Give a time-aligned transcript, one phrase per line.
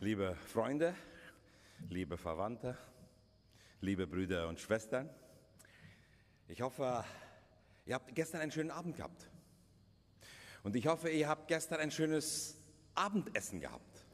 [0.00, 0.94] Liebe Freunde,
[1.88, 2.78] liebe Verwandte,
[3.80, 5.10] liebe Brüder und Schwestern,
[6.46, 7.04] ich hoffe,
[7.84, 9.28] ihr habt gestern einen schönen Abend gehabt.
[10.62, 12.60] Und ich hoffe, ihr habt gestern ein schönes
[12.94, 14.06] Abendessen gehabt.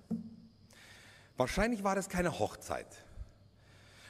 [1.36, 3.04] Wahrscheinlich war es keine Hochzeit.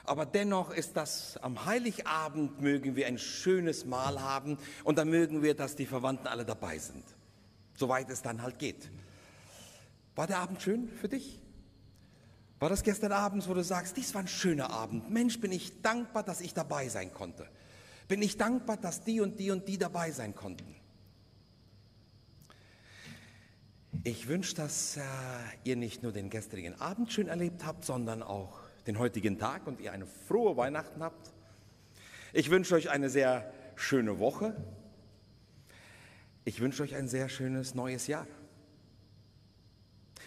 [0.05, 5.43] Aber dennoch ist das, am Heiligabend mögen wir ein schönes Mahl haben und dann mögen
[5.43, 7.05] wir, dass die Verwandten alle dabei sind.
[7.75, 8.93] Soweit es dann halt geht.
[10.15, 11.41] War der Abend schön für dich?
[12.61, 15.11] War das gestern Abend, wo du sagst, dies war ein schöner Abend.
[15.11, 17.49] Mensch, bin ich dankbar, dass ich dabei sein konnte.
[18.09, 20.75] Bin ich dankbar, dass die und die und die dabei sein konnten.
[24.03, 25.01] Ich wünsche, dass äh,
[25.65, 29.81] ihr nicht nur den gestrigen Abend schön erlebt habt, sondern auch den heutigen Tag und
[29.81, 31.33] ihr eine frohe Weihnachten habt.
[32.33, 34.57] Ich wünsche euch eine sehr schöne Woche.
[36.45, 38.27] Ich wünsche euch ein sehr schönes neues Jahr.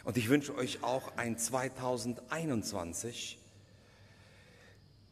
[0.08, 3.38] Und ich wünsche euch auch ein 2021,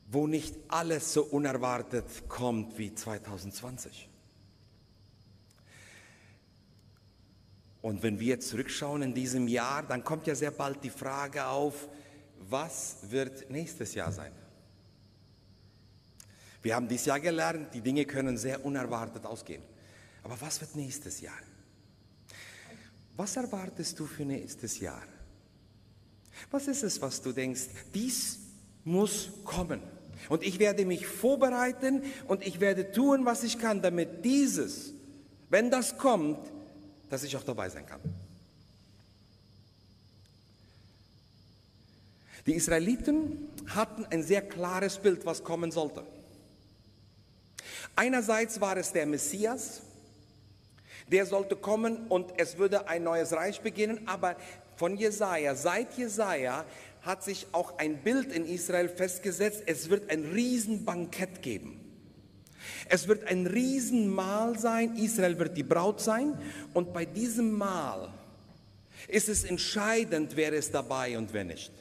[0.07, 4.07] wo nicht alles so unerwartet kommt wie 2020.
[7.81, 11.89] Und wenn wir zurückschauen in diesem Jahr, dann kommt ja sehr bald die Frage auf,
[12.47, 14.31] was wird nächstes Jahr sein?
[16.61, 19.61] Wir haben dieses Jahr gelernt, die Dinge können sehr unerwartet ausgehen.
[20.23, 21.35] Aber was wird nächstes Jahr?
[23.17, 25.01] Was erwartest du für nächstes Jahr?
[26.51, 28.39] Was ist es, was du denkst, dies
[28.83, 29.81] muss kommen?
[30.29, 34.93] Und ich werde mich vorbereiten und ich werde tun, was ich kann, damit dieses,
[35.49, 36.39] wenn das kommt,
[37.09, 38.01] dass ich auch dabei sein kann.
[42.45, 46.05] Die Israeliten hatten ein sehr klares Bild, was kommen sollte.
[47.95, 49.81] Einerseits war es der Messias,
[51.11, 54.35] der sollte kommen und es würde ein neues Reich beginnen, aber
[54.75, 56.65] von Jesaja, seit Jesaja
[57.01, 61.81] hat sich auch ein Bild in Israel festgesetzt, es wird ein Riesenbankett geben.
[62.89, 66.37] Es wird ein Riesenmahl sein, Israel wird die Braut sein
[66.73, 68.11] und bei diesem Mahl
[69.07, 71.71] ist es entscheidend, wer ist dabei und wer nicht.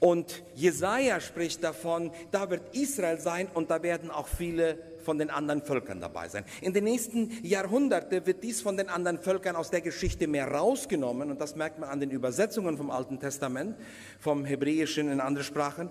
[0.00, 4.78] Und Jesaja spricht davon, da wird Israel sein und da werden auch viele
[5.08, 6.44] von den anderen Völkern dabei sein.
[6.60, 11.30] In den nächsten Jahrhunderten wird dies von den anderen Völkern aus der Geschichte mehr rausgenommen
[11.30, 13.74] und das merkt man an den Übersetzungen vom Alten Testament,
[14.20, 15.88] vom Hebräischen in andere Sprachen.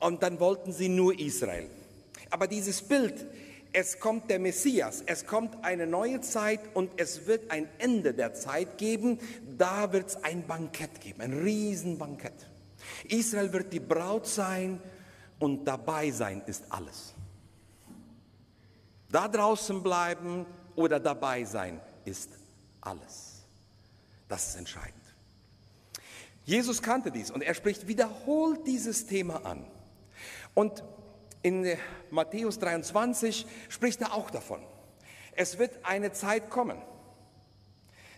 [0.00, 1.70] Und dann wollten sie nur Israel.
[2.30, 3.24] Aber dieses Bild,
[3.72, 8.34] es kommt der Messias, es kommt eine neue Zeit und es wird ein Ende der
[8.34, 9.20] Zeit geben.
[9.56, 12.48] Da wird es ein Bankett geben, ein Riesenbankett.
[13.08, 14.80] Israel wird die Braut sein
[15.38, 17.14] und dabei sein ist alles.
[19.10, 22.30] Da draußen bleiben oder dabei sein ist
[22.80, 23.44] alles.
[24.28, 24.94] Das ist entscheidend.
[26.44, 29.66] Jesus kannte dies und er spricht wiederholt dieses Thema an.
[30.54, 30.84] Und
[31.42, 31.76] in
[32.10, 34.60] Matthäus 23 spricht er auch davon.
[35.32, 36.80] Es wird eine Zeit kommen.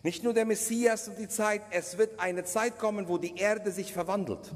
[0.03, 3.73] Nicht nur der Messias und die Zeit, es wird eine Zeit kommen, wo die Erde
[3.73, 4.53] sich verwandelt.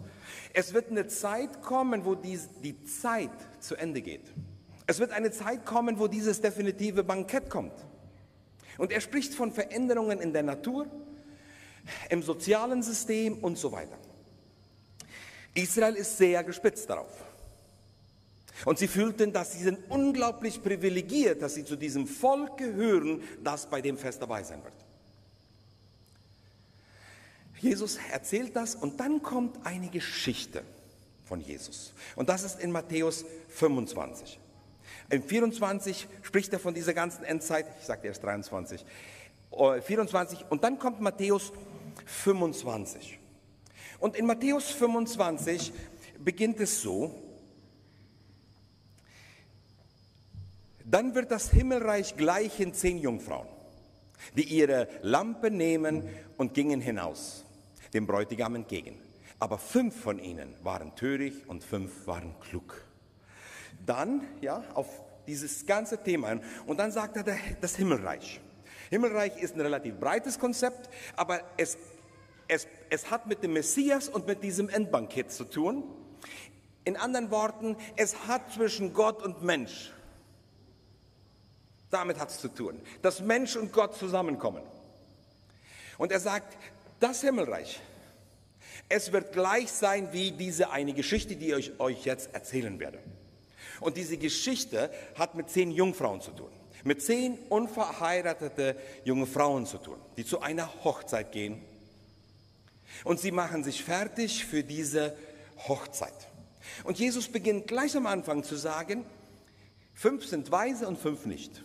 [0.53, 3.30] Es wird eine Zeit kommen, wo die, die Zeit
[3.60, 4.32] zu Ende geht.
[4.86, 7.75] Es wird eine Zeit kommen, wo dieses definitive Bankett kommt.
[8.78, 10.86] Und er spricht von Veränderungen in der Natur,
[12.08, 13.98] im sozialen System und so weiter.
[15.54, 17.12] Israel ist sehr gespitzt darauf.
[18.64, 23.69] Und sie fühlten, dass sie sind unglaublich privilegiert, dass sie zu diesem Volk gehören, das
[23.69, 24.75] bei dem Fest dabei sein wird.
[27.62, 30.62] Jesus erzählt das und dann kommt eine Geschichte
[31.24, 31.94] von Jesus.
[32.16, 34.38] Und das ist in Matthäus 25.
[35.10, 38.84] In 24 spricht er von dieser ganzen Endzeit, ich sagte erst 23,
[39.82, 41.52] 24 und dann kommt Matthäus
[42.04, 43.18] 25.
[44.00, 45.72] Und in Matthäus 25
[46.18, 47.32] beginnt es so,
[50.92, 53.48] Dann wird das Himmelreich gleichen zehn Jungfrauen,
[54.36, 56.06] die ihre Lampe nehmen
[56.36, 57.46] und gingen hinaus,
[57.92, 59.00] dem Bräutigam entgegen.
[59.38, 62.84] Aber fünf von ihnen waren töricht und fünf waren klug.
[63.84, 64.88] Dann, ja, auf
[65.26, 66.40] dieses ganze Thema.
[66.66, 67.24] Und dann sagt er
[67.60, 68.40] das Himmelreich.
[68.90, 71.78] Himmelreich ist ein relativ breites Konzept, aber es,
[72.46, 75.84] es, es hat mit dem Messias und mit diesem Endbankett zu tun.
[76.84, 79.92] In anderen Worten, es hat zwischen Gott und Mensch
[81.92, 84.62] damit hat es zu tun, dass Mensch und Gott zusammenkommen.
[85.98, 86.56] Und er sagt,
[87.02, 87.81] das Himmelreich,
[88.88, 92.99] es wird gleich sein wie diese eine Geschichte, die ich euch jetzt erzählen werde.
[93.81, 96.50] Und diese Geschichte hat mit zehn Jungfrauen zu tun.
[96.84, 101.62] mit zehn unverheiratete junge Frauen zu tun, die zu einer Hochzeit gehen.
[103.04, 105.16] Und sie machen sich fertig für diese
[105.69, 106.28] Hochzeit.
[106.84, 109.04] Und Jesus beginnt gleich am Anfang zu sagen,
[109.94, 111.62] fünf sind weise und fünf nicht.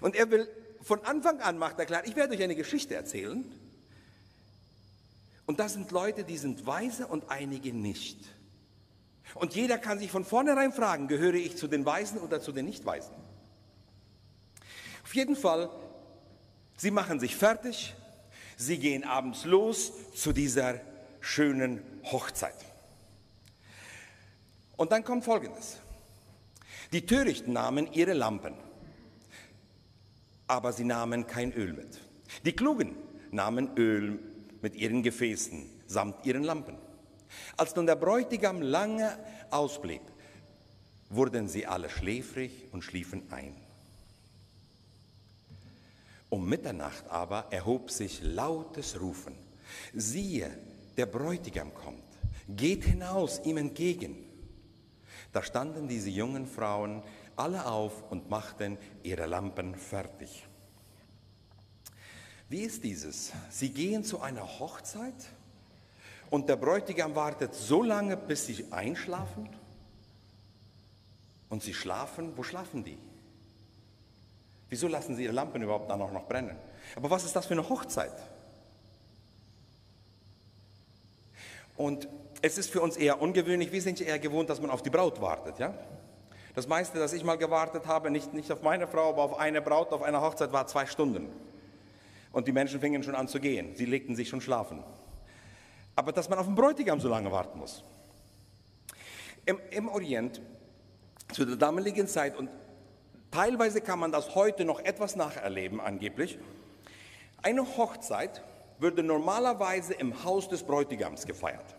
[0.00, 0.48] Und er will
[0.82, 3.44] von Anfang an macht er klar, ich werde euch eine Geschichte erzählen.
[5.46, 8.18] Und das sind Leute, die sind weise und einige nicht.
[9.34, 12.66] Und jeder kann sich von vornherein fragen, gehöre ich zu den Weisen oder zu den
[12.66, 13.14] Nicht-Weisen?
[15.02, 15.70] Auf jeden Fall,
[16.76, 17.94] sie machen sich fertig,
[18.56, 20.80] sie gehen abends los zu dieser
[21.20, 22.56] schönen Hochzeit.
[24.76, 25.78] Und dann kommt Folgendes.
[26.92, 28.54] Die Törichten nahmen ihre Lampen,
[30.46, 32.00] aber sie nahmen kein Öl mit.
[32.44, 32.96] Die Klugen
[33.30, 34.31] nahmen Öl
[34.62, 36.76] mit ihren Gefäßen samt ihren Lampen.
[37.56, 39.18] Als nun der Bräutigam lange
[39.50, 40.02] ausblieb,
[41.08, 43.54] wurden sie alle schläfrig und schliefen ein.
[46.30, 49.34] Um Mitternacht aber erhob sich lautes Rufen.
[49.92, 50.50] Siehe,
[50.96, 52.02] der Bräutigam kommt,
[52.48, 54.16] geht hinaus ihm entgegen.
[55.32, 57.02] Da standen diese jungen Frauen
[57.36, 60.46] alle auf und machten ihre Lampen fertig.
[62.52, 63.32] Wie ist dieses?
[63.48, 65.14] Sie gehen zu einer Hochzeit
[66.28, 69.48] und der Bräutigam wartet so lange, bis sie einschlafen.
[71.48, 72.98] Und sie schlafen, wo schlafen die?
[74.68, 76.54] Wieso lassen sie ihre Lampen überhaupt dann auch noch brennen?
[76.94, 78.12] Aber was ist das für eine Hochzeit?
[81.78, 82.06] Und
[82.42, 83.72] es ist für uns eher ungewöhnlich.
[83.72, 85.72] Wir sind ja eher gewohnt, dass man auf die Braut wartet, ja?
[86.54, 89.62] Das meiste, dass ich mal gewartet habe, nicht, nicht auf meine Frau, aber auf eine
[89.62, 91.30] Braut auf einer Hochzeit, war zwei Stunden.
[92.32, 93.76] Und die Menschen fingen schon an zu gehen.
[93.76, 94.82] Sie legten sich schon schlafen.
[95.94, 97.84] Aber dass man auf den Bräutigam so lange warten muss.
[99.44, 100.40] Im, Im Orient,
[101.32, 102.48] zu der damaligen Zeit, und
[103.30, 106.38] teilweise kann man das heute noch etwas nacherleben angeblich,
[107.42, 108.42] eine Hochzeit
[108.78, 111.74] würde normalerweise im Haus des Bräutigams gefeiert.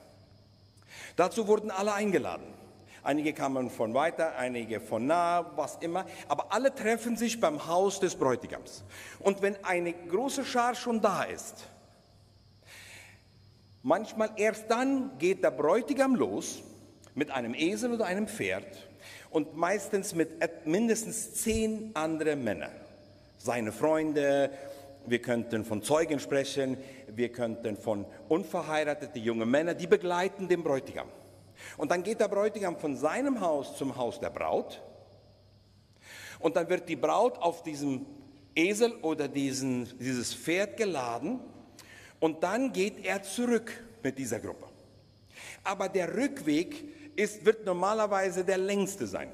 [1.16, 2.46] Dazu wurden alle eingeladen.
[3.04, 6.06] Einige kamen von weiter, einige von nah, was immer.
[6.30, 8.84] Aber alle treffen sich beim Haus des Bräutigams.
[9.20, 11.68] Und wenn eine große Schar schon da ist,
[13.82, 16.64] manchmal erst dann geht der Bräutigam los
[17.14, 18.88] mit einem Esel oder einem Pferd
[19.30, 22.72] und meistens mit mindestens zehn anderen Männern.
[23.38, 24.50] Seine Freunde,
[25.06, 26.78] wir könnten von Zeugen sprechen,
[27.08, 31.10] wir könnten von unverheirateten jungen Männern, die begleiten den Bräutigam.
[31.78, 34.82] Und dann geht der Bräutigam von seinem Haus zum Haus der Braut.
[36.40, 38.06] Und dann wird die Braut auf diesem
[38.56, 41.40] Esel oder diesen, dieses Pferd geladen.
[42.20, 43.72] Und dann geht er zurück
[44.02, 44.68] mit dieser Gruppe.
[45.64, 46.84] Aber der Rückweg
[47.16, 49.32] ist, wird normalerweise der längste sein.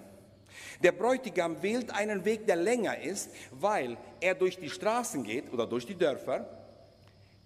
[0.84, 5.68] Der Bräutigam wählt einen Weg, der länger ist, weil er durch die Straßen geht oder
[5.68, 6.48] durch die Dörfer.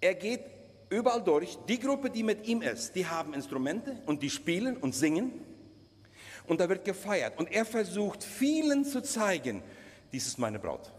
[0.01, 0.41] Er geht
[0.93, 1.57] überall durch.
[1.67, 5.31] Die Gruppe, die mit ihm ist, die haben Instrumente und die spielen und singen.
[6.47, 7.37] Und da wird gefeiert.
[7.37, 9.63] Und er versucht vielen zu zeigen,
[10.11, 10.91] dies ist meine Braut.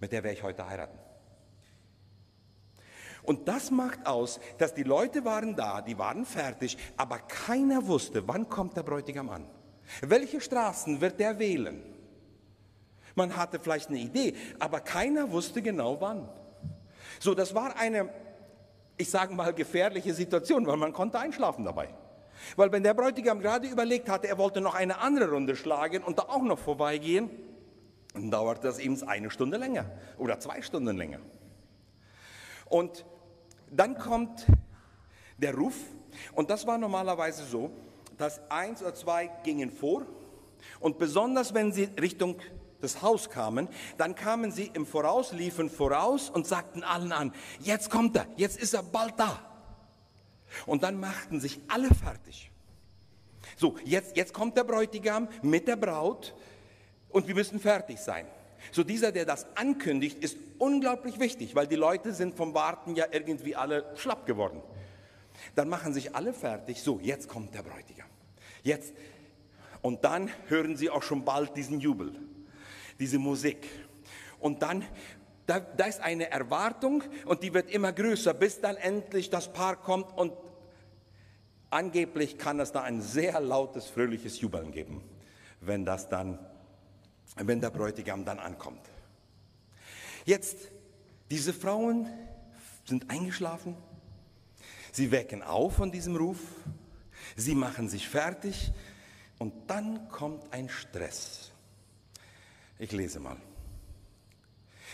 [0.00, 0.98] Mit der werde ich heute heiraten.
[3.22, 8.26] Und das macht aus, dass die Leute waren da, die waren fertig, aber keiner wusste,
[8.28, 9.48] wann kommt der Bräutigam an.
[10.00, 11.82] Welche Straßen wird der wählen?
[13.16, 16.28] Man hatte vielleicht eine Idee, aber keiner wusste genau wann.
[17.18, 18.10] So, das war eine
[18.96, 21.88] ich sage mal, gefährliche Situation, weil man konnte einschlafen dabei.
[22.54, 26.18] Weil wenn der Bräutigam gerade überlegt hatte, er wollte noch eine andere Runde schlagen und
[26.18, 27.30] da auch noch vorbeigehen,
[28.14, 29.86] dann dauert das eben eine Stunde länger
[30.18, 31.20] oder zwei Stunden länger.
[32.66, 33.04] Und
[33.70, 34.46] dann kommt
[35.38, 35.74] der Ruf
[36.32, 37.70] und das war normalerweise so,
[38.16, 40.06] dass eins oder zwei gingen vor
[40.80, 42.36] und besonders wenn sie Richtung
[42.80, 43.68] das Haus kamen,
[43.98, 48.58] dann kamen sie im Voraus, liefen voraus und sagten allen an, jetzt kommt er, jetzt
[48.58, 49.40] ist er bald da.
[50.64, 52.50] Und dann machten sich alle fertig.
[53.56, 56.34] So, jetzt, jetzt kommt der Bräutigam mit der Braut
[57.08, 58.26] und wir müssen fertig sein.
[58.72, 63.06] So dieser, der das ankündigt, ist unglaublich wichtig, weil die Leute sind vom Warten ja
[63.10, 64.62] irgendwie alle schlapp geworden.
[65.54, 66.82] Dann machen sich alle fertig.
[66.82, 68.08] So, jetzt kommt der Bräutigam.
[68.62, 68.94] Jetzt.
[69.82, 72.14] Und dann hören sie auch schon bald diesen Jubel
[72.98, 73.68] diese Musik.
[74.38, 74.84] Und dann,
[75.46, 79.76] da, da ist eine Erwartung und die wird immer größer, bis dann endlich das Paar
[79.76, 80.32] kommt und
[81.70, 85.02] angeblich kann es da ein sehr lautes, fröhliches Jubeln geben,
[85.60, 86.38] wenn das dann,
[87.36, 88.80] wenn der Bräutigam dann ankommt.
[90.24, 90.56] Jetzt,
[91.30, 92.08] diese Frauen
[92.84, 93.76] sind eingeschlafen,
[94.92, 96.38] sie wecken auf von diesem Ruf,
[97.36, 98.72] sie machen sich fertig
[99.38, 101.52] und dann kommt ein Stress.
[102.78, 103.36] Ich lese mal.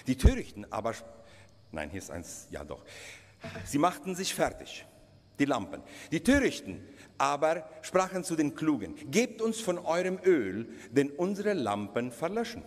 [0.07, 0.95] Die Törichten aber,
[1.71, 2.85] nein, hier ist eins, ja doch.
[3.65, 4.87] Sie machten sich fertig,
[5.39, 5.83] die Lampen.
[6.11, 6.87] Die Törichten
[7.19, 12.63] aber sprachen zu den Klugen, gebt uns von eurem Öl, denn unsere Lampen verlöschen.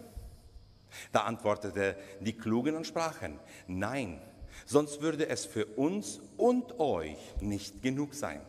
[1.11, 4.21] Da antwortete die Klugen und sprachen, nein,
[4.65, 8.41] sonst würde es für uns und euch nicht genug sein.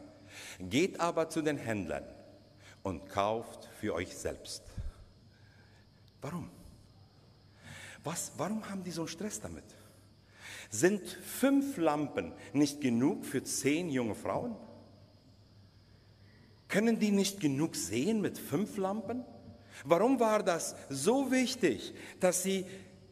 [0.60, 2.04] Geht aber zu den Händlern
[2.82, 4.62] und kauft für euch selbst.
[6.20, 6.50] Warum?
[8.06, 9.64] Was, warum haben die so einen Stress damit?
[10.70, 14.54] Sind fünf Lampen nicht genug für zehn junge Frauen?
[16.68, 19.24] Können die nicht genug sehen mit fünf Lampen?
[19.84, 22.64] Warum war das so wichtig, dass sie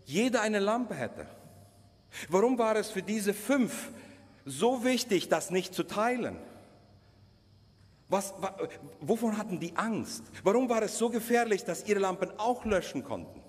[0.07, 1.27] jeder eine Lampe hätte?
[2.29, 3.91] Warum war es für diese fünf
[4.45, 6.37] so wichtig, das nicht zu teilen?
[8.09, 8.33] Was,
[9.01, 10.23] wovon hatten die Angst?
[10.45, 13.44] Warum war es so gefährlich, dass ihre Lampen auch löschen konnten?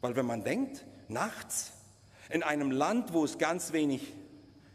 [0.00, 1.72] Weil wenn man denkt, nachts
[2.30, 4.14] in einem Land, wo es ganz wenig,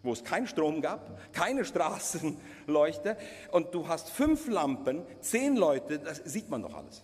[0.02, 3.18] wo es keinen Strom gab, keine Straßenleuchte
[3.52, 7.04] und du hast fünf Lampen, zehn Leute, das sieht man doch alles.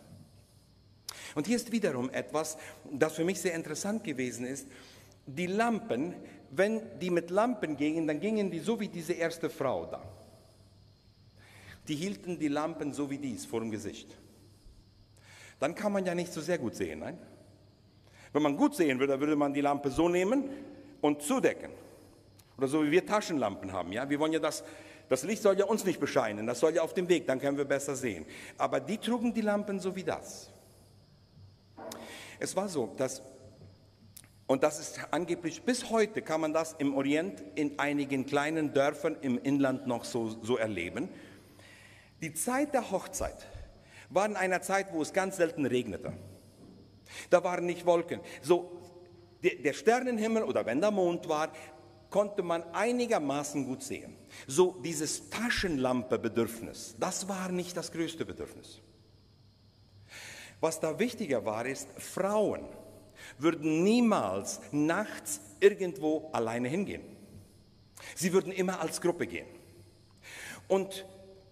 [1.36, 2.58] Und hier ist wiederum etwas,
[2.92, 4.68] das für mich sehr interessant gewesen ist.
[5.26, 6.16] Die Lampen,
[6.50, 10.04] wenn die mit Lampen gingen, dann gingen die so wie diese erste Frau da.
[11.88, 14.16] Die hielten die Lampen so wie dies vor dem Gesicht.
[15.60, 17.18] Dann kann man ja nicht so sehr gut sehen, nein?
[18.34, 20.50] Wenn man gut sehen würde, würde man die Lampe so nehmen
[21.02, 21.72] und zudecken.
[22.58, 23.92] Oder so wie wir Taschenlampen haben.
[23.92, 24.10] Ja?
[24.10, 24.64] Wir wollen ja das,
[25.08, 27.58] das Licht soll ja uns nicht bescheinen, das soll ja auf dem Weg, dann können
[27.58, 28.26] wir besser sehen.
[28.58, 30.52] Aber die trugen die Lampen so wie das.
[32.40, 33.22] Es war so, dass,
[34.48, 39.18] und das ist angeblich, bis heute kann man das im Orient in einigen kleinen Dörfern
[39.22, 41.10] im Inland noch so, so erleben.
[42.22, 43.48] Die Zeit der Hochzeit
[44.10, 46.14] war in einer Zeit, wo es ganz selten regnete.
[47.30, 48.22] Da waren nicht Wolken.
[48.42, 48.82] So,
[49.42, 51.52] der Sternenhimmel oder wenn der Mond war,
[52.10, 54.16] konnte man einigermaßen gut sehen.
[54.48, 58.82] So dieses Taschenlampe-Bedürfnis, das war nicht das größte Bedürfnis.
[60.60, 62.66] Was da wichtiger war, ist, Frauen
[63.38, 67.04] würden niemals nachts irgendwo alleine hingehen.
[68.16, 69.48] Sie würden immer als Gruppe gehen.
[70.68, 71.06] Und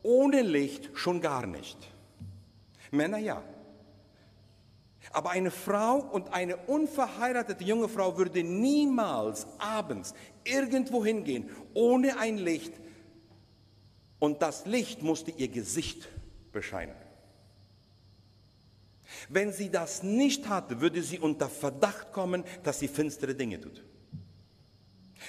[0.03, 1.77] ohne Licht schon gar nicht.
[2.91, 3.43] Männer ja.
[5.11, 12.37] Aber eine Frau und eine unverheiratete junge Frau würde niemals abends irgendwo hingehen ohne ein
[12.37, 12.73] Licht.
[14.19, 16.09] Und das Licht musste ihr Gesicht
[16.51, 16.95] bescheinen.
[19.29, 23.83] Wenn sie das nicht hatte, würde sie unter Verdacht kommen, dass sie finstere Dinge tut.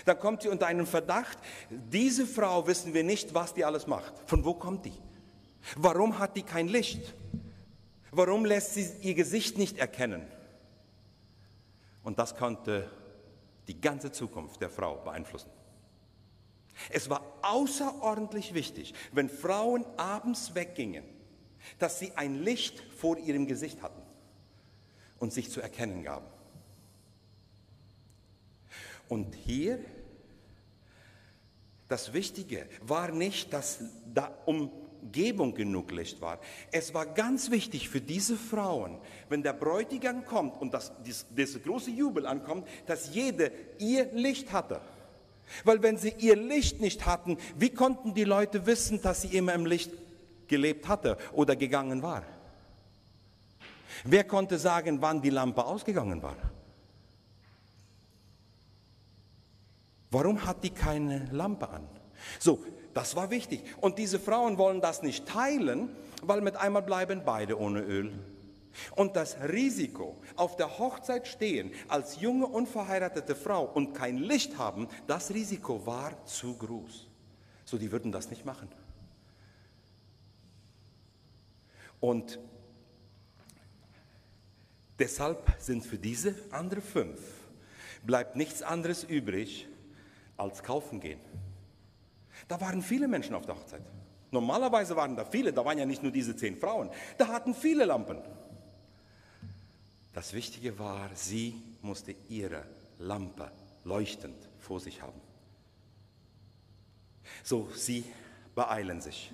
[0.04, 1.38] Dann kommt sie unter einen Verdacht,
[1.70, 4.12] diese Frau wissen wir nicht, was die alles macht.
[4.26, 4.92] Von wo kommt die?
[5.76, 7.14] Warum hat die kein Licht?
[8.11, 10.27] Warum lässt sie ihr Gesicht nicht erkennen?
[12.03, 12.91] Und das konnte
[13.67, 15.50] die ganze Zukunft der Frau beeinflussen.
[16.91, 21.05] Es war außerordentlich wichtig, wenn Frauen abends weggingen,
[21.79, 24.00] dass sie ein Licht vor ihrem Gesicht hatten
[25.19, 26.27] und sich zu erkennen gaben.
[29.09, 29.85] Und hier,
[31.88, 33.81] das Wichtige war nicht, dass
[34.15, 34.71] da um
[35.02, 36.38] Umgebung genug Licht war.
[36.71, 41.62] Es war ganz wichtig für diese Frauen, wenn der Bräutigam kommt und das, das, das
[41.62, 44.81] große Jubel ankommt, dass jede ihr Licht hatte.
[45.64, 49.55] Weil wenn sie ihr Licht nicht hatten, wie konnten die Leute wissen, dass sie immer
[49.55, 49.90] im Licht
[50.47, 52.23] gelebt hatte oder gegangen war?
[54.05, 56.37] Wer konnte sagen, wann die Lampe ausgegangen war?
[60.11, 61.87] Warum hat die keine Lampe an?
[62.38, 62.64] So,
[62.99, 63.62] das war wichtig.
[63.81, 65.88] Und diese Frauen wollen das nicht teilen,
[66.21, 68.12] weil mit einmal bleiben beide ohne Öl.
[68.97, 74.88] Und das Risiko, auf der Hochzeit stehen als junge unverheiratete Frau und kein Licht haben,
[75.07, 77.07] das Risiko war zu groß.
[77.64, 78.69] So, die würden das nicht machen.
[82.00, 82.40] Und
[84.99, 87.21] deshalb sind für diese andere fünf,
[88.02, 89.69] bleibt nichts anderes übrig,
[90.37, 91.21] als kaufen gehen.
[92.49, 93.83] Da waren viele Menschen auf der Hochzeit.
[94.31, 97.85] Normalerweise waren da viele, da waren ja nicht nur diese zehn Frauen, da hatten viele
[97.85, 98.19] Lampen.
[100.12, 102.64] Das Wichtige war, sie musste ihre
[102.99, 103.50] Lampe
[103.85, 105.21] leuchtend vor sich haben.
[107.45, 108.05] So, sie
[108.55, 109.33] beeilen sich.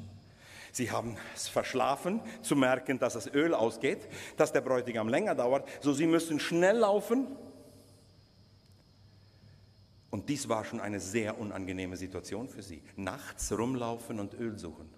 [0.72, 5.68] Sie haben es verschlafen, zu merken, dass das Öl ausgeht, dass der Bräutigam länger dauert.
[5.80, 7.28] So, sie müssen schnell laufen,
[10.14, 12.80] und dies war schon eine sehr unangenehme Situation für sie.
[12.94, 14.88] Nachts rumlaufen und Öl suchen.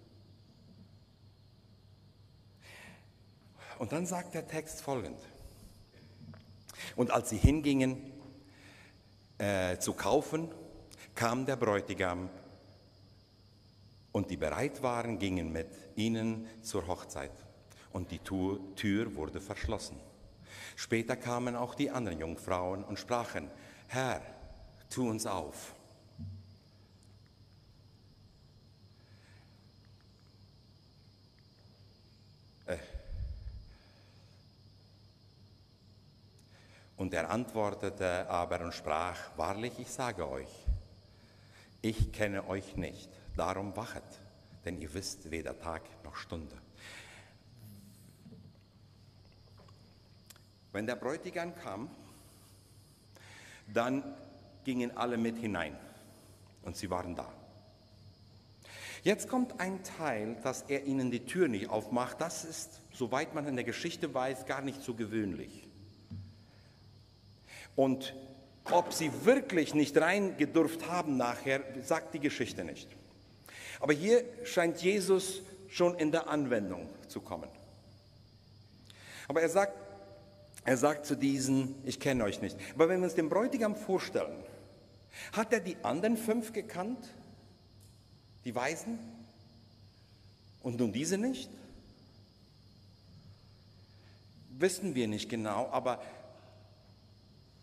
[3.79, 5.19] Und dann sagt der Text folgend.
[6.97, 8.13] Und als sie hingingen
[9.39, 10.51] äh, zu kaufen,
[11.15, 12.29] kam der Bräutigam
[14.13, 17.33] und die bereit waren, gingen mit ihnen zur Hochzeit.
[17.91, 19.99] Und die Tür wurde verschlossen.
[20.77, 23.51] Später kamen auch die anderen Jungfrauen und sprachen,
[23.89, 24.21] Herr,
[24.91, 25.75] tu uns auf.
[32.67, 32.79] Äh.
[36.97, 40.49] Und er antwortete aber und sprach, wahrlich, ich sage euch,
[41.83, 44.03] ich kenne euch nicht, darum wachet,
[44.65, 46.57] denn ihr wisst weder Tag noch Stunde.
[50.73, 51.89] Wenn der Bräutigam kam,
[53.73, 54.03] dann
[54.67, 55.79] gingen alle mit hinein
[56.63, 57.33] und sie waren da.
[59.05, 62.21] Jetzt kommt ein Teil, dass er ihnen die Tür nicht aufmacht.
[62.21, 65.69] Das ist, soweit man in der Geschichte weiß, gar nicht so gewöhnlich.
[67.77, 68.17] Und
[68.73, 72.89] ob sie wirklich nicht reingedurft haben nachher, sagt die Geschichte nicht.
[73.79, 77.49] Aber hier scheint Jesus schon in der Anwendung zu kommen.
[79.29, 79.75] Aber er sagt,
[80.65, 82.57] er sagt zu diesen, ich kenne euch nicht.
[82.75, 84.43] Aber wenn wir uns den Bräutigam vorstellen,
[85.33, 87.09] hat er die anderen fünf gekannt?
[88.45, 88.99] Die Weisen?
[90.63, 91.51] Und nun diese nicht?
[94.59, 96.01] Wissen wir nicht genau, aber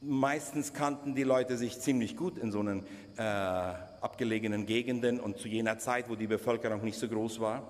[0.01, 2.85] meistens kannten die Leute sich ziemlich gut in so einen
[3.17, 7.67] äh, abgelegenen Gegenden und zu jener Zeit, wo die Bevölkerung nicht so groß war.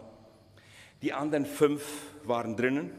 [1.01, 1.83] Die anderen fünf
[2.25, 2.91] waren drinnen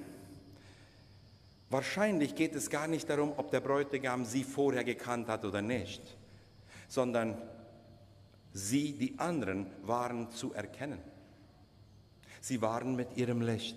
[1.74, 6.00] Wahrscheinlich geht es gar nicht darum, ob der Bräutigam sie vorher gekannt hat oder nicht,
[6.88, 7.36] sondern
[8.52, 11.00] sie, die anderen, waren zu erkennen.
[12.40, 13.76] Sie waren mit ihrem Licht.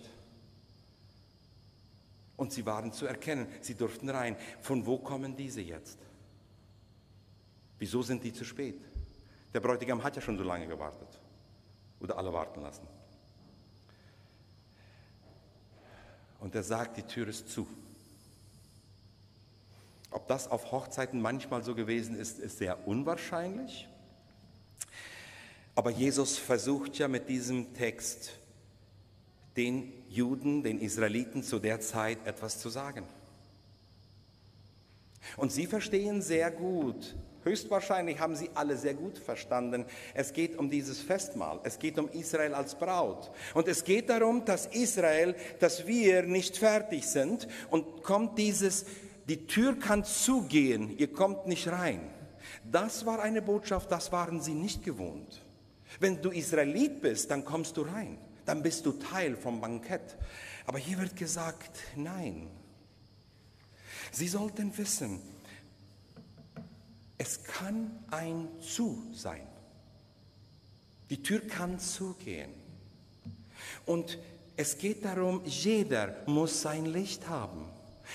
[2.35, 3.47] Und sie waren zu erkennen.
[3.61, 4.35] Sie durften rein.
[4.61, 5.97] Von wo kommen diese jetzt?
[7.79, 8.79] Wieso sind die zu spät?
[9.53, 11.07] Der Bräutigam hat ja schon so lange gewartet.
[11.99, 12.87] Oder alle warten lassen.
[16.39, 17.67] Und er sagt, die Tür ist zu.
[20.11, 23.87] Ob das auf Hochzeiten manchmal so gewesen ist, ist sehr unwahrscheinlich.
[25.75, 28.31] Aber Jesus versucht ja mit diesem Text
[29.57, 33.05] den Juden, den Israeliten zu der Zeit etwas zu sagen.
[35.35, 40.69] Und sie verstehen sehr gut, höchstwahrscheinlich haben sie alle sehr gut verstanden, es geht um
[40.69, 43.31] dieses Festmahl, es geht um Israel als Braut.
[43.53, 48.85] Und es geht darum, dass Israel, dass wir nicht fertig sind und kommt dieses
[49.27, 52.01] die Tür kann zugehen, ihr kommt nicht rein.
[52.63, 55.43] Das war eine Botschaft, das waren sie nicht gewohnt.
[55.99, 60.17] Wenn du Israelit bist, dann kommst du rein, dann bist du Teil vom Bankett.
[60.65, 62.49] Aber hier wird gesagt, nein.
[64.11, 65.21] Sie sollten wissen,
[67.17, 69.47] es kann ein Zu sein.
[71.09, 72.51] Die Tür kann zugehen.
[73.85, 74.19] Und
[74.55, 77.69] es geht darum, jeder muss sein Licht haben.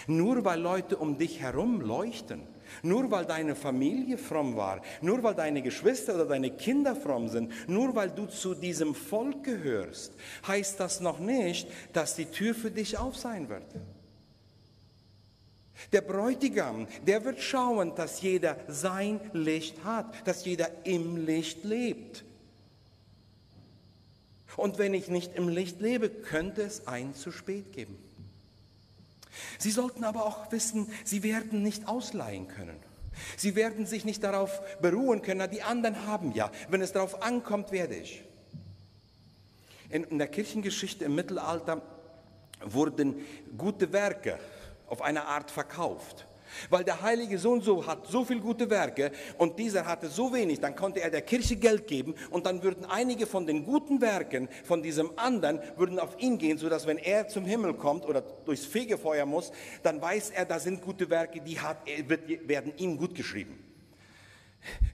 [0.07, 2.43] Nur weil Leute um dich herum leuchten,
[2.83, 7.53] nur weil deine Familie fromm war, nur weil deine Geschwister oder deine Kinder fromm sind,
[7.69, 10.13] nur weil du zu diesem Volk gehörst,
[10.47, 13.67] heißt das noch nicht, dass die Tür für dich auf sein wird.
[15.91, 22.25] Der Bräutigam, der wird schauen, dass jeder sein Licht hat, dass jeder im Licht lebt.
[24.57, 27.99] Und wenn ich nicht im Licht lebe, könnte es ein zu spät geben.
[29.59, 32.79] Sie sollten aber auch wissen, sie werden nicht ausleihen können.
[33.37, 36.51] Sie werden sich nicht darauf beruhen können, die anderen haben ja.
[36.69, 38.25] Wenn es darauf ankommt, werde ich.
[39.91, 41.83] In, in der Kirchengeschichte im Mittelalter
[42.65, 43.17] wurden
[43.59, 44.39] gute Werke
[44.87, 46.27] auf eine Art verkauft.
[46.71, 50.61] Weil der heilige Sohn so hat so viel gute Werke und dieser hatte so wenig,
[50.61, 54.49] dann konnte er der Kirche Geld geben und dann würden einige von den guten Werken
[54.65, 58.67] von diesem anderen würden auf ihn gehen, sodass wenn er zum Himmel kommt oder durchs
[58.67, 61.79] Fegefeuer muss, dann weiß er, da sind gute Werke, die hat,
[62.47, 63.59] werden ihm gut geschrieben.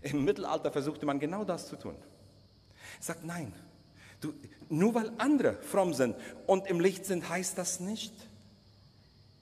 [0.02, 1.94] Im Mittelalter versuchte man genau das zu tun.
[3.00, 3.52] Sagt nein,
[4.20, 4.32] du,
[4.68, 6.16] nur weil andere fromm sind
[6.46, 8.12] und im Licht sind, heißt das nicht,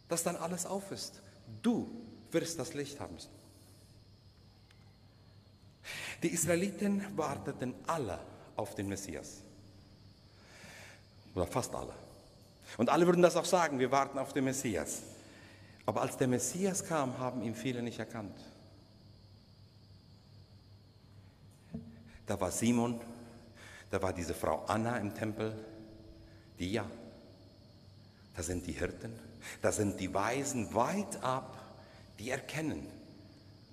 [0.09, 1.23] dass dann alles auf ist.
[1.63, 1.91] Du
[2.33, 3.17] wirst das Licht haben.
[6.23, 8.19] Die Israeliten warteten alle
[8.57, 9.43] auf den Messias.
[11.35, 11.93] Oder fast alle.
[12.79, 15.03] Und alle würden das auch sagen, wir warten auf den Messias.
[15.85, 18.39] Aber als der Messias kam, haben ihn viele nicht erkannt.
[22.27, 23.01] Da war Simon,
[23.91, 25.55] da war diese Frau Anna im Tempel,
[26.59, 26.87] die ja,
[28.37, 29.19] Da sind die Hirten,
[29.63, 31.56] da sind die Weisen weit ab,
[32.19, 32.87] die erkennen,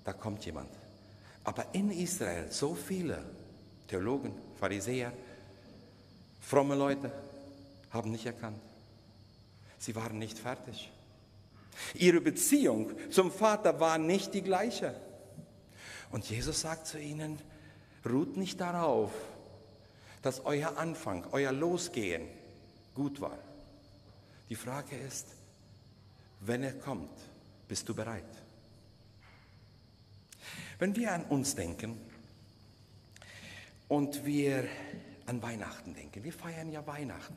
[0.04, 0.70] da kommt jemand.
[1.44, 3.24] Aber in Israel so viele
[3.88, 5.12] Theologen, Pharisäer,
[6.40, 7.12] fromme Leute
[7.90, 8.60] haben nicht erkannt.
[9.78, 10.90] Sie waren nicht fertig.
[11.94, 14.94] Ihre Beziehung zum Vater war nicht die gleiche.
[16.10, 17.38] Und Jesus sagt zu ihnen,
[18.08, 19.10] ruht nicht darauf,
[20.22, 22.26] dass euer Anfang, euer Losgehen
[22.94, 23.38] gut war.
[24.48, 25.26] Die Frage ist,
[26.40, 27.10] wenn er kommt,
[27.68, 28.24] bist du bereit?
[30.78, 31.98] Wenn wir an uns denken
[33.88, 34.68] und wir
[35.26, 37.36] an Weihnachten denken, wir feiern ja Weihnachten.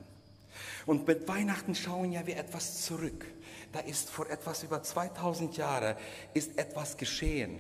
[0.85, 3.25] Und mit Weihnachten schauen ja wir etwas zurück.
[3.71, 5.95] Da ist vor etwas über 2000 Jahren
[6.33, 7.59] ist etwas geschehen.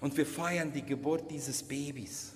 [0.00, 2.33] Und wir feiern die Geburt dieses Babys.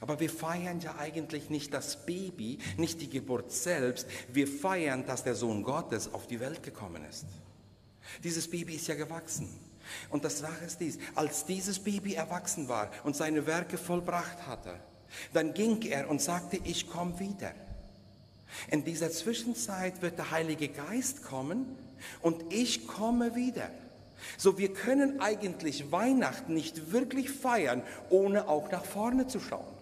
[0.00, 4.06] Aber wir feiern ja eigentlich nicht das Baby, nicht die Geburt selbst.
[4.32, 7.26] Wir feiern, dass der Sohn Gottes auf die Welt gekommen ist.
[8.24, 9.48] Dieses Baby ist ja gewachsen.
[10.10, 14.74] Und das Sache ist dies, als dieses Baby erwachsen war und seine Werke vollbracht hatte,
[15.32, 17.54] dann ging er und sagte, ich komme wieder.
[18.70, 21.66] In dieser Zwischenzeit wird der Heilige Geist kommen
[22.22, 23.70] und ich komme wieder.
[24.36, 29.77] So, wir können eigentlich Weihnachten nicht wirklich feiern, ohne auch nach vorne zu schauen.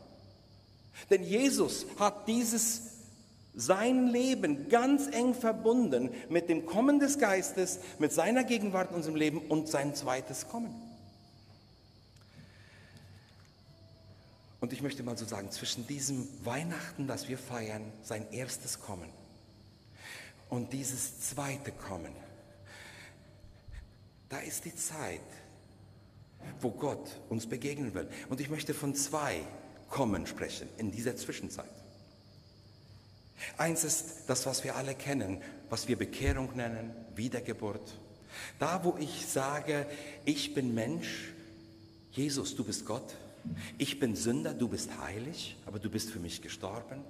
[1.11, 2.82] Denn Jesus hat dieses
[3.54, 9.16] sein Leben ganz eng verbunden mit dem Kommen des Geistes, mit seiner Gegenwart in unserem
[9.16, 10.74] Leben und sein zweites Kommen.
[14.61, 19.09] Und ich möchte mal so sagen, zwischen diesem Weihnachten, das wir feiern, sein erstes Kommen
[20.50, 22.12] und dieses zweite Kommen,
[24.28, 25.20] da ist die Zeit,
[26.61, 28.09] wo Gott uns begegnen will.
[28.28, 29.40] Und ich möchte von zwei
[29.88, 31.70] Kommen sprechen in dieser Zwischenzeit.
[33.57, 37.99] Eins ist das, was wir alle kennen, was wir Bekehrung nennen, Wiedergeburt.
[38.59, 39.87] Da, wo ich sage,
[40.25, 41.33] ich bin Mensch,
[42.12, 43.14] Jesus, du bist Gott,
[43.79, 47.03] ich bin Sünder, du bist heilig, aber du bist für mich gestorben.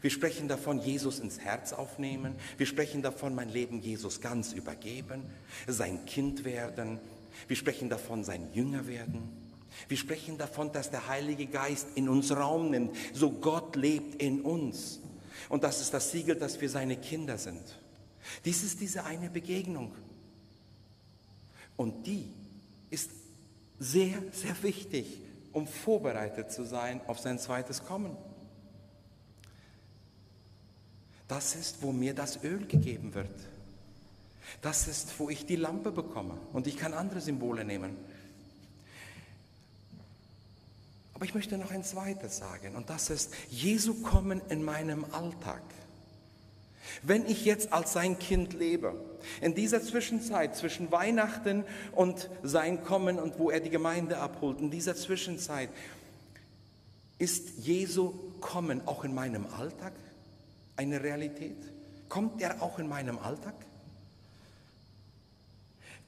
[0.00, 2.34] Wir sprechen davon, Jesus ins Herz aufnehmen.
[2.56, 5.24] Wir sprechen davon, mein Leben Jesus ganz übergeben,
[5.66, 6.98] sein Kind werden.
[7.48, 9.41] Wir sprechen davon, sein Jünger werden.
[9.88, 14.42] Wir sprechen davon, dass der Heilige Geist in uns Raum nimmt, so Gott lebt in
[14.42, 15.00] uns.
[15.48, 17.78] Und das ist das Siegel, dass wir seine Kinder sind.
[18.44, 19.92] Dies ist diese eine Begegnung.
[21.76, 22.32] Und die
[22.90, 23.10] ist
[23.78, 25.20] sehr, sehr wichtig,
[25.52, 28.16] um vorbereitet zu sein auf sein zweites Kommen.
[31.28, 33.30] Das ist, wo mir das Öl gegeben wird.
[34.60, 36.36] Das ist, wo ich die Lampe bekomme.
[36.52, 37.96] Und ich kann andere Symbole nehmen.
[41.22, 42.74] Aber ich möchte noch ein zweites sagen.
[42.74, 45.62] Und das ist, Jesu kommen in meinem Alltag.
[47.04, 49.00] Wenn ich jetzt als sein Kind lebe,
[49.40, 54.72] in dieser Zwischenzeit zwischen Weihnachten und sein Kommen und wo er die Gemeinde abholt, in
[54.72, 55.68] dieser Zwischenzeit,
[57.20, 59.92] ist Jesu Kommen auch in meinem Alltag?
[60.74, 61.56] eine Realität?
[62.08, 63.54] Kommt er auch in meinem Alltag?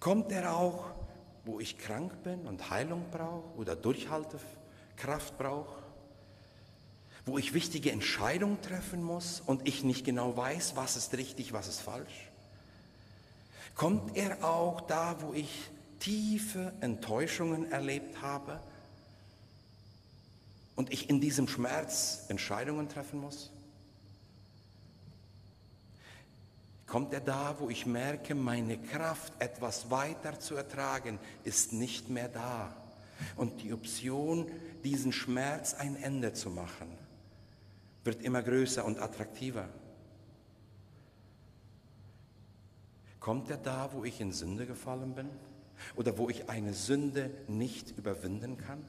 [0.00, 0.86] Kommt er auch,
[1.44, 3.76] wo ich krank bin und Heilung brauche oder
[4.94, 5.82] Durchhaltekraft brauche?
[7.26, 11.68] Wo ich wichtige Entscheidungen treffen muss und ich nicht genau weiß, was ist richtig, was
[11.68, 12.30] ist falsch?
[13.74, 18.60] Kommt er auch da, wo ich tiefe Enttäuschungen erlebt habe
[20.76, 23.50] und ich in diesem Schmerz Entscheidungen treffen muss?
[26.86, 32.28] Kommt er da, wo ich merke, meine Kraft, etwas weiter zu ertragen, ist nicht mehr
[32.28, 32.83] da.
[33.36, 34.46] Und die Option,
[34.82, 36.88] diesen Schmerz ein Ende zu machen,
[38.04, 39.68] wird immer größer und attraktiver.
[43.20, 45.30] Kommt er da, wo ich in Sünde gefallen bin?
[45.96, 48.84] Oder wo ich eine Sünde nicht überwinden kann?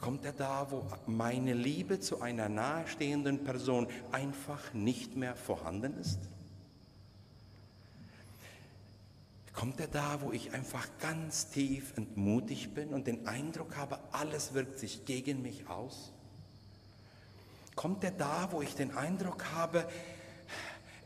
[0.00, 6.20] Kommt er da, wo meine Liebe zu einer nahestehenden Person einfach nicht mehr vorhanden ist?
[9.56, 14.52] Kommt er da, wo ich einfach ganz tief entmutigt bin und den Eindruck habe, alles
[14.52, 16.12] wirkt sich gegen mich aus?
[17.74, 19.88] Kommt er da, wo ich den Eindruck habe,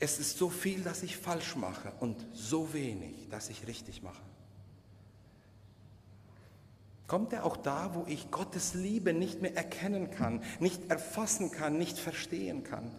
[0.01, 4.23] es ist so viel, dass ich falsch mache und so wenig, dass ich richtig mache?
[7.07, 11.79] Kommt er auch da, wo ich Gottes Liebe nicht mehr erkennen kann, nicht erfassen kann,
[11.79, 12.91] nicht verstehen kann?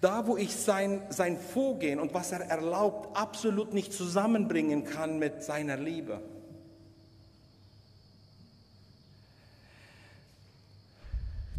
[0.00, 5.42] Da, wo ich sein, sein Vorgehen und was er erlaubt, absolut nicht zusammenbringen kann mit
[5.42, 6.20] seiner Liebe.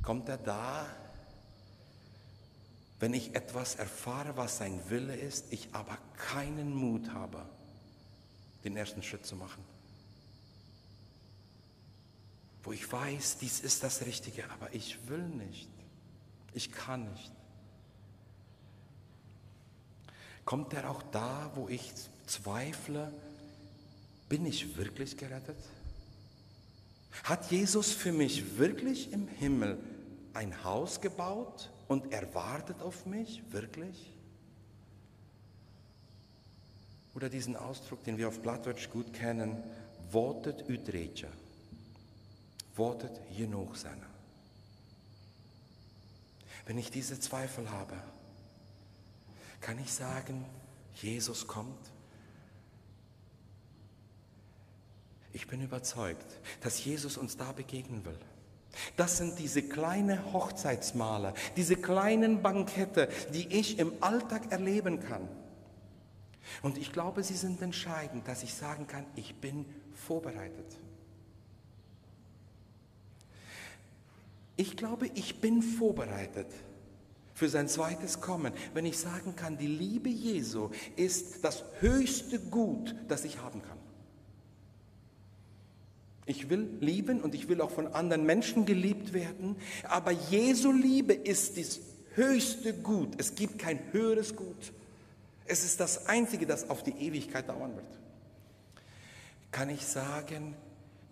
[0.04, 0.86] Kommt er da,
[3.00, 7.46] wenn ich etwas erfahre, was sein Wille ist, ich aber keinen Mut habe,
[8.64, 9.64] den ersten Schritt zu machen.
[12.64, 15.70] Wo ich weiß, dies ist das Richtige, aber ich will nicht.
[16.54, 17.32] Ich kann nicht.
[20.50, 21.94] Kommt er auch da, wo ich
[22.26, 23.14] zweifle,
[24.30, 25.60] bin ich wirklich gerettet?
[27.24, 29.78] Hat Jesus für mich wirklich im Himmel
[30.34, 33.44] ein Haus gebaut und er wartet auf mich?
[33.52, 34.12] Wirklich?
[37.14, 39.64] Oder diesen Ausdruck, den wir auf Plattdeutsch gut kennen,
[40.10, 41.28] votet utrecha.
[42.74, 44.10] Votet genug seiner.
[46.66, 48.02] Wenn ich diese Zweifel habe,
[49.62, 50.46] kann ich sagen,
[50.96, 51.92] Jesus kommt
[55.32, 56.26] Ich bin überzeugt,
[56.62, 58.18] dass Jesus uns da begegnen will.
[58.98, 65.28] Das sind diese kleinen Hochzeitsmaler, diese kleinen Bankette, die ich im Alltag erleben kann.
[66.62, 70.78] Und ich glaube, sie sind entscheidend, dass ich sagen kann, ich bin vorbereitet.
[74.56, 76.48] Ich glaube, ich bin vorbereitet
[77.40, 82.94] für sein zweites Kommen, wenn ich sagen kann, die Liebe Jesu ist das höchste Gut,
[83.08, 83.78] das ich haben kann.
[86.26, 89.56] Ich will lieben und ich will auch von anderen Menschen geliebt werden.
[89.84, 91.80] Aber Jesu Liebe ist das
[92.16, 93.14] höchste Gut.
[93.18, 94.74] Es gibt kein höheres Gut.
[95.46, 98.00] Es ist das Einzige, das auf die Ewigkeit dauern wird.
[99.52, 100.56] Kann ich sagen,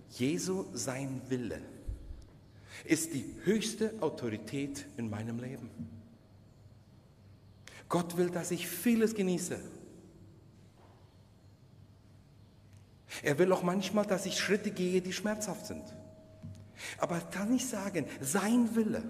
[0.09, 1.61] Jesu sein Wille
[2.83, 5.96] ist die höchste Autorität in meinem Leben.
[7.89, 9.59] Gott will, dass ich vieles genieße.
[13.23, 15.83] Er will auch manchmal, dass ich Schritte gehe, die schmerzhaft sind.
[16.97, 19.03] Aber kann ich sagen, sein Wille?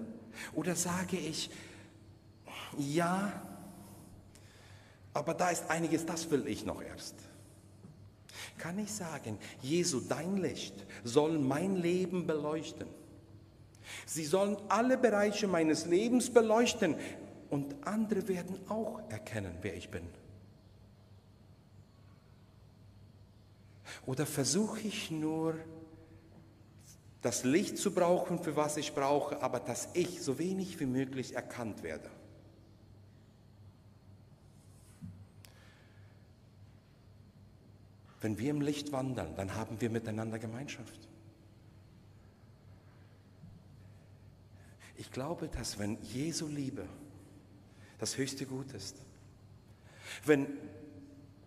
[0.54, 1.50] Oder sage ich,
[2.78, 3.32] ja,
[5.12, 7.16] aber da ist einiges, das will ich noch erst.
[8.56, 12.86] Kann ich sagen, Jesu, dein Licht soll mein Leben beleuchten.
[14.06, 16.94] Sie sollen alle Bereiche meines Lebens beleuchten
[17.50, 20.06] und andere werden auch erkennen, wer ich bin.
[24.06, 25.54] Oder versuche ich nur,
[27.22, 31.34] das Licht zu brauchen, für was ich brauche, aber dass ich so wenig wie möglich
[31.34, 32.08] erkannt werde?
[38.20, 41.08] Wenn wir im Licht wandern, dann haben wir miteinander Gemeinschaft.
[44.96, 46.88] Ich glaube, dass wenn Jesu Liebe
[47.98, 48.96] das höchste Gut ist,
[50.24, 50.46] wenn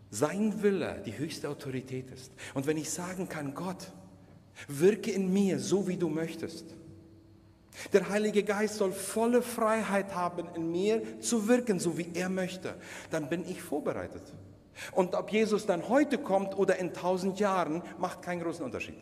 [0.09, 2.31] sein Wille die höchste Autorität ist.
[2.53, 3.91] Und wenn ich sagen kann, Gott,
[4.67, 6.65] wirke in mir so, wie du möchtest.
[7.93, 12.75] Der Heilige Geist soll volle Freiheit haben, in mir zu wirken, so wie er möchte.
[13.09, 14.23] Dann bin ich vorbereitet.
[14.91, 18.97] Und ob Jesus dann heute kommt oder in tausend Jahren, macht keinen großen Unterschied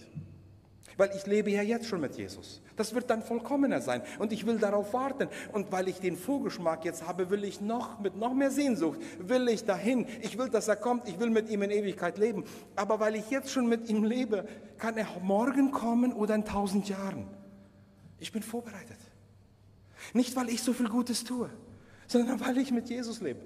[0.99, 2.61] weil ich lebe ja jetzt schon mit Jesus.
[2.75, 5.29] Das wird dann vollkommener sein und ich will darauf warten.
[5.53, 9.47] Und weil ich den Vorgeschmack jetzt habe, will ich noch mit noch mehr Sehnsucht, will
[9.47, 10.05] ich dahin.
[10.21, 12.43] Ich will, dass er kommt, ich will mit ihm in Ewigkeit leben.
[12.75, 14.45] Aber weil ich jetzt schon mit ihm lebe,
[14.77, 17.25] kann er morgen kommen oder in tausend Jahren.
[18.19, 18.99] Ich bin vorbereitet.
[20.13, 21.49] Nicht, weil ich so viel Gutes tue,
[22.07, 23.41] sondern weil ich mit Jesus lebe.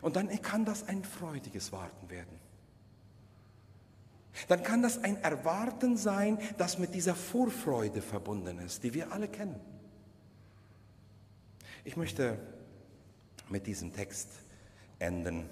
[0.00, 2.43] Und dann kann das ein freudiges Warten werden
[4.48, 9.28] dann kann das ein Erwarten sein, das mit dieser Vorfreude verbunden ist, die wir alle
[9.28, 9.60] kennen.
[11.84, 12.38] Ich möchte
[13.48, 14.28] mit diesem Text
[14.98, 15.48] enden.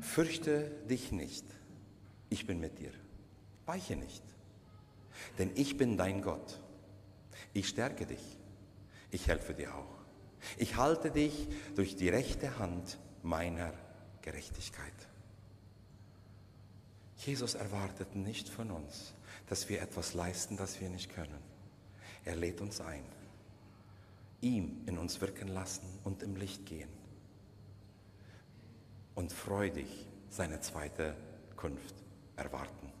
[0.00, 1.44] Fürchte dich nicht,
[2.30, 2.92] ich bin mit dir.
[3.66, 4.22] Weiche nicht,
[5.38, 6.60] denn ich bin dein Gott.
[7.52, 8.38] Ich stärke dich,
[9.10, 9.94] ich helfe dir auch.
[10.58, 13.72] Ich halte dich durch die rechte Hand meiner
[14.22, 14.92] Gerechtigkeit.
[17.16, 19.14] Jesus erwartet nicht von uns,
[19.48, 21.42] dass wir etwas leisten, das wir nicht können.
[22.24, 23.04] Er lädt uns ein,
[24.40, 26.90] ihm in uns wirken lassen und im Licht gehen
[29.14, 29.86] und freudig
[30.28, 31.16] seine zweite
[31.56, 31.94] Kunft
[32.36, 32.92] erwarten,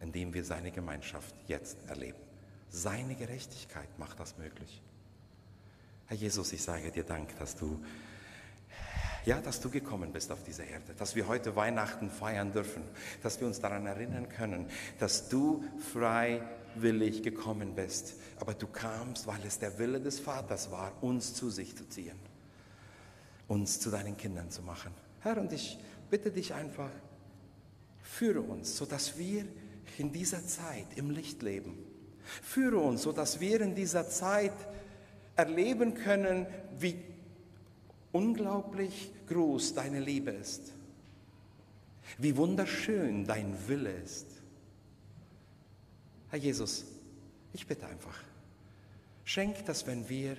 [0.00, 2.18] indem wir seine Gemeinschaft jetzt erleben.
[2.68, 4.82] Seine Gerechtigkeit macht das möglich.
[6.06, 7.82] Herr Jesus, ich sage dir Dank, dass du
[9.26, 12.82] ja, dass du gekommen bist auf diese Erde, dass wir heute Weihnachten feiern dürfen,
[13.22, 14.66] dass wir uns daran erinnern können,
[14.98, 15.62] dass du
[15.92, 18.14] freiwillig gekommen bist.
[18.40, 22.18] Aber du kamst, weil es der Wille des Vaters war, uns zu sich zu ziehen,
[23.48, 24.92] uns zu deinen Kindern zu machen.
[25.20, 26.90] Herr, und ich bitte dich einfach,
[28.00, 29.44] führe uns, sodass wir
[29.98, 31.86] in dieser Zeit im Licht leben
[32.42, 34.52] Führe uns, sodass wir in dieser Zeit
[35.36, 36.46] erleben können,
[36.78, 36.96] wie
[38.16, 40.72] unglaublich groß deine Liebe ist,
[42.16, 44.26] wie wunderschön dein Wille ist.
[46.30, 46.86] Herr Jesus,
[47.52, 48.18] ich bitte einfach,
[49.24, 50.38] schenk, dass wenn wir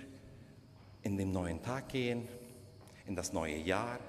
[1.03, 2.27] in den neuen Tag gehen,
[3.05, 3.99] in das neue Jahr,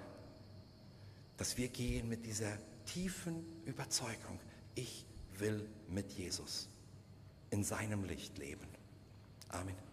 [1.37, 4.40] dass wir gehen mit dieser tiefen Überzeugung,
[4.76, 5.04] ich
[5.37, 6.68] will mit Jesus
[7.50, 8.66] in seinem Licht leben.
[9.50, 9.88] Amen.